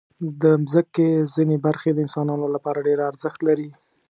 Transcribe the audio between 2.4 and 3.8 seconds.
لپاره ډېر ارزښت لري.